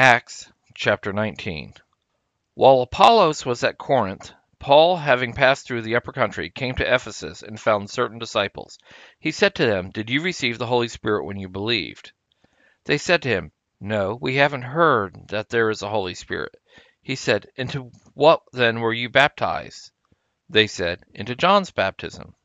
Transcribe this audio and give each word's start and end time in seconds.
Acts 0.00 0.52
chapter 0.76 1.12
19. 1.12 1.74
While 2.54 2.82
Apollos 2.82 3.44
was 3.44 3.64
at 3.64 3.78
Corinth, 3.78 4.30
Paul, 4.60 4.98
having 4.98 5.32
passed 5.32 5.66
through 5.66 5.82
the 5.82 5.96
upper 5.96 6.12
country, 6.12 6.50
came 6.50 6.76
to 6.76 6.94
Ephesus 6.94 7.42
and 7.42 7.58
found 7.58 7.90
certain 7.90 8.20
disciples. 8.20 8.78
He 9.18 9.32
said 9.32 9.56
to 9.56 9.66
them, 9.66 9.90
Did 9.90 10.08
you 10.08 10.22
receive 10.22 10.56
the 10.56 10.68
Holy 10.68 10.86
Spirit 10.86 11.24
when 11.24 11.36
you 11.36 11.48
believed? 11.48 12.12
They 12.84 12.96
said 12.96 13.22
to 13.22 13.28
him, 13.28 13.50
No, 13.80 14.14
we 14.14 14.36
haven't 14.36 14.70
heard 14.70 15.30
that 15.30 15.48
there 15.48 15.68
is 15.68 15.82
a 15.82 15.90
Holy 15.90 16.14
Spirit. 16.14 16.54
He 17.02 17.16
said, 17.16 17.48
Into 17.56 17.90
what 18.14 18.42
then 18.52 18.78
were 18.78 18.92
you 18.92 19.08
baptized? 19.08 19.90
They 20.48 20.68
said, 20.68 21.02
Into 21.12 21.34
John's 21.34 21.72
baptism. 21.72 22.36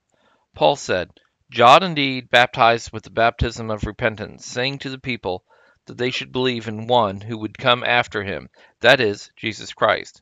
Paul 0.55 0.75
said, 0.75 1.11
John 1.51 1.83
indeed 1.83 2.31
baptized 2.31 2.91
with 2.91 3.03
the 3.03 3.11
baptism 3.11 3.69
of 3.69 3.83
repentance, 3.83 4.43
saying 4.43 4.79
to 4.79 4.89
the 4.89 4.97
people 4.97 5.45
that 5.85 5.97
they 5.97 6.11
should 6.11 6.31
believe 6.31 6.67
in 6.67 6.87
one 6.87 7.21
who 7.21 7.37
would 7.37 7.57
come 7.57 7.83
after 7.83 8.23
him, 8.23 8.49
that 8.81 8.99
is, 8.99 9.31
Jesus 9.35 9.73
Christ. 9.73 10.21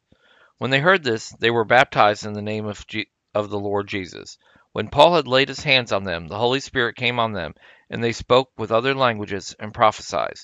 When 0.58 0.72
they 0.72 0.80
heard 0.80 1.03
this, 1.03 1.30
they 1.40 1.52
were 1.52 1.66
baptized 1.66 2.26
in 2.26 2.34
the 2.34 2.41
name 2.41 2.66
of, 2.66 2.86
Je- 2.88 3.09
of 3.34 3.49
the 3.49 3.59
Lord 3.59 3.88
Jesus. 3.88 4.38
When 4.73 4.89
Paul 4.89 5.16
had 5.16 5.27
laid 5.27 5.50
his 5.50 5.63
hands 5.63 5.91
on 5.91 6.03
them, 6.03 6.27
the 6.27 6.38
Holy 6.38 6.59
Spirit 6.59 6.95
came 6.95 7.20
on 7.20 7.34
them, 7.34 7.55
and 7.89 8.03
they 8.03 8.13
spoke 8.13 8.52
with 8.58 8.72
other 8.72 8.94
languages 8.95 9.55
and 9.59 9.73
prophesied. 9.73 10.39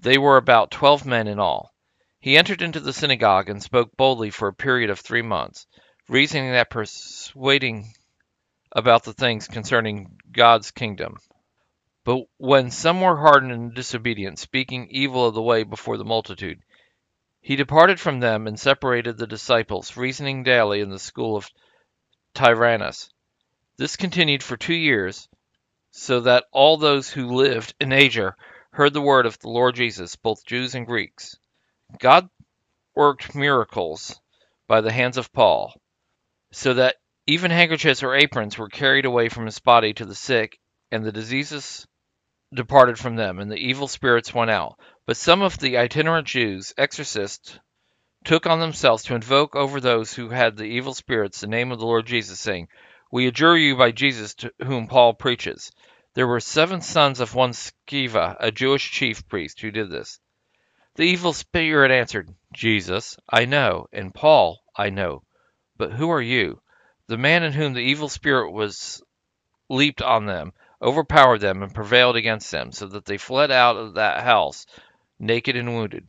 They 0.00 0.18
were 0.18 0.36
about 0.36 0.70
twelve 0.70 1.06
men 1.06 1.28
in 1.28 1.38
all. 1.38 1.72
He 2.20 2.36
entered 2.36 2.62
into 2.62 2.80
the 2.80 2.92
synagogue 2.92 3.48
and 3.48 3.62
spoke 3.62 3.96
boldly 3.96 4.30
for 4.30 4.48
a 4.48 4.52
period 4.52 4.90
of 4.90 5.00
three 5.00 5.22
months, 5.22 5.66
reasoning 6.08 6.52
that 6.52 6.68
persuading 6.68 7.92
about 8.72 9.04
the 9.04 9.12
things 9.12 9.48
concerning 9.48 10.18
God's 10.30 10.70
kingdom. 10.72 11.16
But 12.08 12.24
when 12.38 12.70
some 12.70 13.02
were 13.02 13.18
hardened 13.18 13.52
and 13.52 13.74
disobedient, 13.74 14.38
speaking 14.38 14.88
evil 14.88 15.26
of 15.26 15.34
the 15.34 15.42
way 15.42 15.62
before 15.62 15.98
the 15.98 16.06
multitude, 16.06 16.62
he 17.42 17.54
departed 17.54 18.00
from 18.00 18.18
them 18.18 18.46
and 18.46 18.58
separated 18.58 19.18
the 19.18 19.26
disciples, 19.26 19.94
reasoning 19.94 20.42
daily 20.42 20.80
in 20.80 20.88
the 20.88 20.98
school 20.98 21.36
of 21.36 21.50
Tyrannus. 22.32 23.10
This 23.76 23.96
continued 23.96 24.42
for 24.42 24.56
two 24.56 24.72
years, 24.72 25.28
so 25.90 26.20
that 26.20 26.46
all 26.50 26.78
those 26.78 27.10
who 27.10 27.26
lived 27.26 27.74
in 27.78 27.92
Asia 27.92 28.34
heard 28.70 28.94
the 28.94 29.02
word 29.02 29.26
of 29.26 29.38
the 29.40 29.50
Lord 29.50 29.74
Jesus, 29.74 30.16
both 30.16 30.46
Jews 30.46 30.74
and 30.74 30.86
Greeks. 30.86 31.38
God 31.98 32.30
worked 32.94 33.34
miracles 33.34 34.18
by 34.66 34.80
the 34.80 34.92
hands 34.92 35.18
of 35.18 35.30
Paul, 35.30 35.78
so 36.52 36.72
that 36.72 36.96
even 37.26 37.50
handkerchiefs 37.50 38.02
or 38.02 38.14
aprons 38.14 38.56
were 38.56 38.70
carried 38.70 39.04
away 39.04 39.28
from 39.28 39.44
his 39.44 39.58
body 39.58 39.92
to 39.92 40.06
the 40.06 40.14
sick, 40.14 40.58
and 40.90 41.04
the 41.04 41.12
diseases 41.12 41.86
departed 42.52 42.98
from 42.98 43.16
them, 43.16 43.38
and 43.38 43.50
the 43.50 43.56
evil 43.56 43.88
spirits 43.88 44.32
went 44.32 44.50
out. 44.50 44.78
But 45.06 45.16
some 45.16 45.42
of 45.42 45.58
the 45.58 45.76
itinerant 45.78 46.26
Jews, 46.26 46.72
exorcists, 46.76 47.58
took 48.24 48.46
on 48.46 48.60
themselves 48.60 49.04
to 49.04 49.14
invoke 49.14 49.54
over 49.54 49.80
those 49.80 50.12
who 50.12 50.28
had 50.30 50.56
the 50.56 50.64
evil 50.64 50.94
spirits 50.94 51.40
the 51.40 51.46
name 51.46 51.72
of 51.72 51.78
the 51.78 51.86
Lord 51.86 52.06
Jesus, 52.06 52.40
saying, 52.40 52.68
We 53.10 53.26
adjure 53.26 53.56
you 53.56 53.76
by 53.76 53.92
Jesus 53.92 54.34
to 54.36 54.52
whom 54.62 54.86
Paul 54.86 55.14
preaches. 55.14 55.70
There 56.14 56.26
were 56.26 56.40
seven 56.40 56.80
sons 56.80 57.20
of 57.20 57.34
one 57.34 57.52
Sceva, 57.52 58.36
a 58.40 58.50
Jewish 58.50 58.90
chief 58.90 59.28
priest, 59.28 59.60
who 59.60 59.70
did 59.70 59.90
this. 59.90 60.18
The 60.96 61.04
evil 61.04 61.32
spirit 61.32 61.92
answered, 61.92 62.34
Jesus, 62.52 63.16
I 63.30 63.44
know, 63.44 63.86
and 63.92 64.12
Paul, 64.12 64.58
I 64.74 64.90
know. 64.90 65.22
But 65.76 65.92
who 65.92 66.10
are 66.10 66.22
you? 66.22 66.60
The 67.06 67.18
man 67.18 67.44
in 67.44 67.52
whom 67.52 67.72
the 67.72 67.80
evil 67.80 68.08
spirit 68.08 68.50
was 68.50 69.00
leaped 69.70 70.02
on 70.02 70.26
them, 70.26 70.52
overpowered 70.80 71.38
them, 71.38 71.62
and 71.62 71.74
prevailed 71.74 72.16
against 72.16 72.50
them, 72.50 72.72
so 72.72 72.86
that 72.86 73.04
they 73.04 73.18
fled 73.18 73.50
out 73.50 73.76
of 73.76 73.94
that 73.94 74.22
house 74.22 74.66
naked 75.18 75.56
and 75.56 75.74
wounded. 75.74 76.06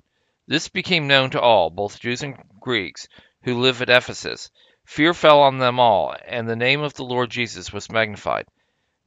This 0.47 0.67
became 0.67 1.07
known 1.07 1.31
to 1.31 1.41
all, 1.41 1.69
both 1.69 1.99
Jews 1.99 2.23
and 2.23 2.37
Greeks, 2.59 3.07
who 3.43 3.59
live 3.59 3.81
at 3.81 3.89
Ephesus. 3.89 4.51
Fear 4.85 5.13
fell 5.13 5.41
on 5.41 5.59
them 5.59 5.79
all, 5.79 6.15
and 6.25 6.47
the 6.47 6.55
name 6.55 6.81
of 6.81 6.93
the 6.93 7.03
Lord 7.03 7.29
Jesus 7.29 7.71
was 7.71 7.91
magnified. 7.91 8.47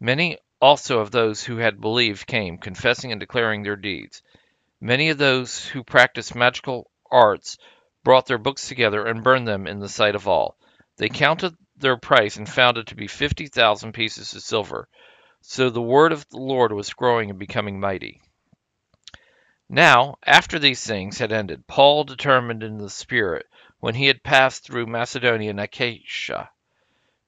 Many 0.01 0.39
also 0.61 1.01
of 1.01 1.11
those 1.11 1.43
who 1.43 1.57
had 1.57 1.81
believed 1.81 2.27
came, 2.27 2.59
confessing 2.59 3.11
and 3.11 3.21
declaring 3.21 3.63
their 3.63 3.77
deeds. 3.77 4.23
Many 4.81 5.11
of 5.11 5.19
those 5.19 5.67
who 5.67 5.83
practiced 5.83 6.35
magical 6.35 6.91
arts 7.11 7.59
brought 8.05 8.27
their 8.27 8.39
books 8.39 8.69
together 8.69 9.07
and 9.07 9.25
burned 9.25 9.47
them 9.47 9.67
in 9.67 9.81
the 9.81 9.89
sight 9.89 10.15
of 10.15 10.27
all. 10.27 10.57
They 10.97 11.09
counted 11.09 11.57
their 11.77 11.97
price 11.97 12.37
and 12.37 12.49
found 12.49 12.79
it 12.79 12.87
to 12.89 12.95
be 12.95 13.09
fifty 13.09 13.47
thousand 13.47 13.93
pieces 13.93 14.35
of 14.35 14.43
silver. 14.43 14.89
So 15.45 15.71
the 15.71 15.83
word 15.83 16.13
of 16.13 16.29
the 16.29 16.39
Lord 16.39 16.73
was 16.73 16.95
growing 16.95 17.29
and 17.29 17.39
becoming 17.39 17.81
mighty. 17.81 18.23
Now, 19.69 20.19
after 20.25 20.59
these 20.59 20.87
things 20.87 21.19
had 21.19 21.33
ended, 21.33 21.67
Paul 21.67 22.05
determined 22.05 22.63
in 22.63 22.79
the 22.79 22.89
Spirit, 22.89 23.47
when 23.81 23.97
he 23.97 24.07
had 24.07 24.23
passed 24.23 24.63
through 24.63 24.87
Macedonia 24.87 25.51
and 25.51 25.59
Achaia, 25.59 26.49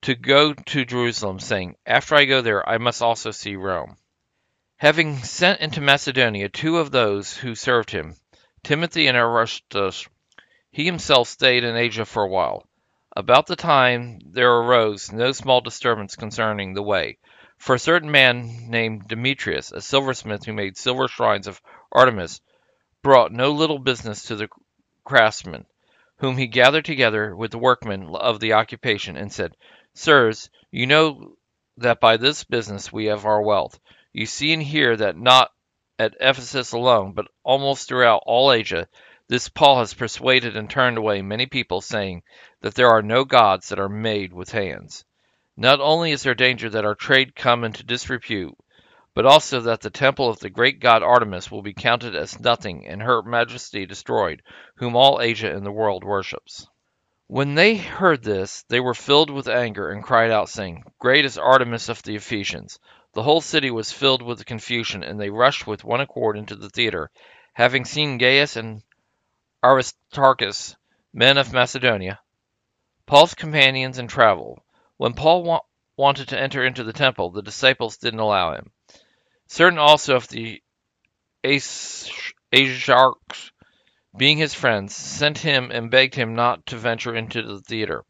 to 0.02 0.14
go 0.14 0.54
to 0.54 0.84
Jerusalem, 0.84 1.40
saying, 1.40 1.76
After 1.86 2.14
I 2.14 2.24
go 2.24 2.40
there, 2.40 2.68
I 2.68 2.78
must 2.78 3.02
also 3.02 3.32
see 3.32 3.56
Rome. 3.56 3.96
Having 4.76 5.18
sent 5.24 5.60
into 5.60 5.80
Macedonia 5.80 6.48
two 6.48 6.78
of 6.78 6.92
those 6.92 7.36
who 7.38 7.56
served 7.56 7.90
him, 7.90 8.14
Timothy 8.62 9.08
and 9.08 9.16
Erastus, 9.16 10.06
he 10.70 10.84
himself 10.84 11.28
stayed 11.28 11.64
in 11.64 11.74
Asia 11.74 12.04
for 12.04 12.22
a 12.22 12.28
while. 12.28 12.68
About 13.16 13.46
the 13.46 13.56
time 13.56 14.20
there 14.24 14.52
arose 14.52 15.10
no 15.10 15.32
small 15.32 15.60
disturbance 15.60 16.14
concerning 16.14 16.74
the 16.74 16.82
way. 16.82 17.18
For 17.64 17.74
a 17.74 17.78
certain 17.78 18.10
man 18.10 18.68
named 18.68 19.08
Demetrius, 19.08 19.72
a 19.72 19.80
silversmith 19.80 20.44
who 20.44 20.52
made 20.52 20.76
silver 20.76 21.08
shrines 21.08 21.46
of 21.46 21.62
Artemis, 21.90 22.42
brought 23.00 23.32
no 23.32 23.52
little 23.52 23.78
business 23.78 24.24
to 24.24 24.36
the 24.36 24.50
craftsmen, 25.02 25.64
whom 26.18 26.36
he 26.36 26.46
gathered 26.46 26.84
together 26.84 27.34
with 27.34 27.52
the 27.52 27.58
workmen 27.58 28.14
of 28.16 28.38
the 28.38 28.52
occupation, 28.52 29.16
and 29.16 29.32
said, 29.32 29.56
Sirs, 29.94 30.50
you 30.70 30.86
know 30.86 31.38
that 31.78 32.00
by 32.00 32.18
this 32.18 32.44
business 32.44 32.92
we 32.92 33.06
have 33.06 33.24
our 33.24 33.40
wealth. 33.40 33.80
You 34.12 34.26
see 34.26 34.52
and 34.52 34.62
hear 34.62 34.94
that 34.98 35.16
not 35.16 35.50
at 35.98 36.18
Ephesus 36.20 36.72
alone, 36.72 37.14
but 37.14 37.28
almost 37.44 37.88
throughout 37.88 38.24
all 38.26 38.52
Asia, 38.52 38.86
this 39.28 39.48
Paul 39.48 39.78
has 39.78 39.94
persuaded 39.94 40.54
and 40.54 40.68
turned 40.68 40.98
away 40.98 41.22
many 41.22 41.46
people, 41.46 41.80
saying 41.80 42.24
that 42.60 42.74
there 42.74 42.90
are 42.90 43.00
no 43.00 43.24
gods 43.24 43.70
that 43.70 43.80
are 43.80 43.88
made 43.88 44.34
with 44.34 44.52
hands. 44.52 45.06
Not 45.56 45.80
only 45.80 46.10
is 46.10 46.24
there 46.24 46.34
danger 46.34 46.68
that 46.70 46.84
our 46.84 46.96
trade 46.96 47.36
come 47.36 47.62
into 47.62 47.84
disrepute, 47.84 48.56
but 49.14 49.24
also 49.24 49.60
that 49.60 49.82
the 49.82 49.90
temple 49.90 50.28
of 50.28 50.40
the 50.40 50.50
great 50.50 50.80
god 50.80 51.04
Artemis 51.04 51.48
will 51.48 51.62
be 51.62 51.72
counted 51.72 52.16
as 52.16 52.40
nothing 52.40 52.84
and 52.88 53.00
her 53.00 53.22
majesty 53.22 53.86
destroyed, 53.86 54.42
whom 54.74 54.96
all 54.96 55.20
Asia 55.20 55.54
and 55.54 55.64
the 55.64 55.70
world 55.70 56.02
worships. 56.02 56.66
When 57.28 57.54
they 57.54 57.76
heard 57.76 58.24
this, 58.24 58.64
they 58.68 58.80
were 58.80 58.94
filled 58.94 59.30
with 59.30 59.46
anger 59.46 59.90
and 59.90 60.02
cried 60.02 60.32
out, 60.32 60.48
saying, 60.48 60.82
Great 60.98 61.24
is 61.24 61.38
Artemis 61.38 61.88
of 61.88 62.02
the 62.02 62.16
Ephesians. 62.16 62.80
The 63.12 63.22
whole 63.22 63.40
city 63.40 63.70
was 63.70 63.92
filled 63.92 64.22
with 64.22 64.44
confusion, 64.44 65.04
and 65.04 65.20
they 65.20 65.30
rushed 65.30 65.68
with 65.68 65.84
one 65.84 66.00
accord 66.00 66.36
into 66.36 66.56
the 66.56 66.68
theater, 66.68 67.12
having 67.52 67.84
seen 67.84 68.18
Gaius 68.18 68.56
and 68.56 68.82
Aristarchus, 69.62 70.74
men 71.12 71.38
of 71.38 71.52
Macedonia, 71.52 72.18
Paul's 73.06 73.34
companions 73.34 74.00
in 74.00 74.08
travel. 74.08 74.63
When 74.96 75.14
Paul 75.14 75.42
wa- 75.42 75.60
wanted 75.96 76.28
to 76.28 76.40
enter 76.40 76.64
into 76.64 76.84
the 76.84 76.92
temple, 76.92 77.30
the 77.30 77.42
disciples 77.42 77.96
didn't 77.96 78.20
allow 78.20 78.54
him. 78.54 78.72
Certain 79.48 79.78
also 79.78 80.16
of 80.16 80.28
the 80.28 80.62
Asiarchs, 81.44 83.50
being 84.16 84.38
his 84.38 84.54
friends, 84.54 84.94
sent 84.94 85.38
him 85.38 85.70
and 85.70 85.90
begged 85.90 86.14
him 86.14 86.34
not 86.34 86.64
to 86.66 86.76
venture 86.76 87.14
into 87.14 87.42
the 87.42 87.60
theater. 87.60 88.04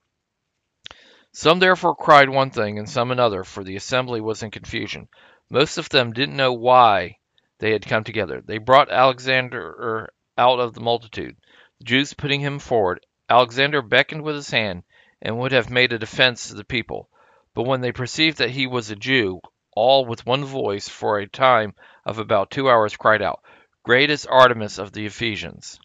Some 1.33 1.59
therefore 1.59 1.97
cried 1.97 2.29
one 2.29 2.51
thing 2.51 2.79
and 2.79 2.89
some 2.89 3.11
another, 3.11 3.43
for 3.43 3.65
the 3.65 3.77
assembly 3.77 4.21
was 4.21 4.43
in 4.43 4.51
confusion. 4.51 5.09
Most 5.51 5.79
of 5.79 5.89
them 5.89 6.13
didn't 6.13 6.37
know 6.37 6.53
why 6.53 7.19
they 7.59 7.73
had 7.73 7.87
come 7.87 8.05
together. 8.05 8.41
They 8.41 8.59
brought 8.59 8.91
Alexander 8.91 10.13
out 10.37 10.61
of 10.61 10.75
the 10.75 10.81
multitude, 10.81 11.37
the 11.79 11.85
Jews 11.85 12.15
putting 12.15 12.41
him 12.41 12.59
forward. 12.59 13.05
Alexander 13.29 13.83
beckoned 13.83 14.23
with 14.23 14.37
his 14.37 14.51
hand 14.51 14.85
and 15.25 15.39
would 15.39 15.53
have 15.53 15.71
made 15.71 15.93
a 15.93 15.99
defense 15.99 16.49
to 16.49 16.55
the 16.55 16.65
people. 16.65 17.09
But 17.55 17.63
when 17.63 17.81
they 17.81 17.93
perceived 17.93 18.39
that 18.39 18.51
he 18.51 18.67
was 18.67 18.91
a 18.91 18.97
Jew, 18.97 19.41
all 19.75 20.05
with 20.05 20.27
one 20.27 20.45
voice 20.45 20.89
for 20.89 21.19
a 21.19 21.27
time 21.27 21.75
of 22.05 22.19
about 22.19 22.51
two 22.51 22.69
hours 22.69 22.97
cried 22.97 23.23
out, 23.23 23.41
Great 23.83 24.11
is 24.11 24.27
Artemis 24.27 24.79
of 24.79 24.93
the 24.93 25.07
Ephesians. 25.07 25.81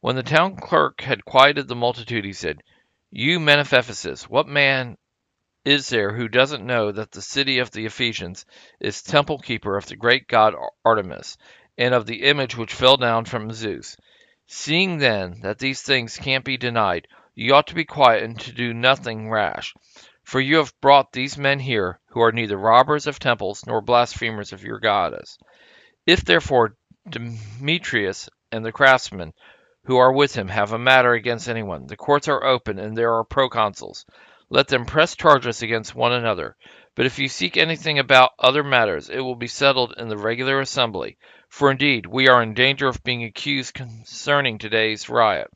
When 0.00 0.16
the 0.16 0.22
town 0.24 0.56
clerk 0.56 1.00
had 1.00 1.24
quieted 1.24 1.68
the 1.68 1.76
multitude, 1.76 2.24
he 2.24 2.32
said, 2.32 2.62
You 3.10 3.38
men 3.38 3.60
of 3.60 3.72
Ephesus, 3.72 4.28
what 4.28 4.48
man 4.48 4.98
is 5.64 5.88
there 5.88 6.12
who 6.14 6.26
doesn't 6.26 6.66
know 6.66 6.90
that 6.90 7.12
the 7.12 7.22
city 7.22 7.60
of 7.60 7.70
the 7.70 7.86
Ephesians 7.86 8.44
is 8.80 9.00
temple 9.00 9.38
keeper 9.38 9.76
of 9.76 9.86
the 9.86 9.94
great 9.94 10.26
god 10.26 10.54
Artemis, 10.84 11.38
and 11.78 11.94
of 11.94 12.06
the 12.06 12.24
image 12.24 12.56
which 12.56 12.74
fell 12.74 12.96
down 12.96 13.26
from 13.26 13.52
Zeus? 13.52 13.96
Seeing 14.48 14.98
then 14.98 15.40
that 15.42 15.60
these 15.60 15.82
things 15.82 16.16
can't 16.16 16.44
be 16.44 16.56
denied, 16.56 17.06
you 17.34 17.54
ought 17.54 17.66
to 17.68 17.74
be 17.74 17.84
quiet 17.84 18.22
and 18.22 18.38
to 18.40 18.52
do 18.52 18.74
nothing 18.74 19.30
rash. 19.30 19.74
For 20.22 20.40
you 20.40 20.58
have 20.58 20.78
brought 20.80 21.12
these 21.12 21.36
men 21.36 21.58
here, 21.58 22.00
who 22.08 22.20
are 22.20 22.32
neither 22.32 22.56
robbers 22.56 23.06
of 23.06 23.18
temples 23.18 23.64
nor 23.66 23.80
blasphemers 23.80 24.52
of 24.52 24.62
your 24.62 24.78
goddess. 24.78 25.38
If 26.06 26.24
therefore 26.24 26.76
Demetrius 27.08 28.28
and 28.52 28.64
the 28.64 28.72
craftsmen 28.72 29.32
who 29.84 29.96
are 29.96 30.12
with 30.12 30.34
him 30.34 30.48
have 30.48 30.72
a 30.72 30.78
matter 30.78 31.12
against 31.12 31.48
anyone. 31.48 31.86
The 31.88 31.96
courts 31.96 32.28
are 32.28 32.44
open, 32.44 32.78
and 32.78 32.96
there 32.96 33.14
are 33.14 33.24
proconsuls. 33.24 34.04
Let 34.48 34.68
them 34.68 34.86
press 34.86 35.16
charges 35.16 35.62
against 35.62 35.94
one 35.94 36.12
another. 36.12 36.56
But 36.94 37.06
if 37.06 37.18
you 37.18 37.26
seek 37.26 37.56
anything 37.56 37.98
about 37.98 38.32
other 38.38 38.62
matters, 38.62 39.08
it 39.08 39.18
will 39.20 39.34
be 39.34 39.48
settled 39.48 39.94
in 39.96 40.08
the 40.08 40.16
regular 40.16 40.60
assembly. 40.60 41.16
For 41.48 41.70
indeed, 41.70 42.06
we 42.06 42.28
are 42.28 42.42
in 42.42 42.54
danger 42.54 42.86
of 42.86 43.02
being 43.02 43.24
accused 43.24 43.74
concerning 43.74 44.58
today's 44.58 45.08
riot, 45.08 45.48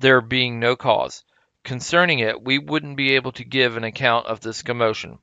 there 0.00 0.20
being 0.20 0.58
no 0.60 0.76
cause. 0.76 1.24
Concerning 1.62 2.18
it, 2.18 2.42
we 2.42 2.58
wouldn't 2.58 2.96
be 2.96 3.14
able 3.16 3.32
to 3.32 3.44
give 3.44 3.76
an 3.76 3.84
account 3.84 4.26
of 4.26 4.40
this 4.40 4.62
commotion. 4.62 5.18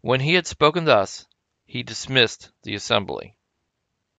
When 0.00 0.20
he 0.20 0.34
had 0.34 0.46
spoken 0.46 0.84
thus, 0.84 1.26
he 1.64 1.82
dismissed 1.82 2.50
the 2.62 2.74
assembly. 2.74 3.36